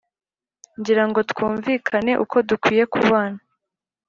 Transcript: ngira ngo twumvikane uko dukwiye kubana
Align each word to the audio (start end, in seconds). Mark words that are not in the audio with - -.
ngira 0.79 1.03
ngo 1.09 1.19
twumvikane 1.31 2.13
uko 2.23 2.35
dukwiye 2.47 2.83
kubana 2.93 3.41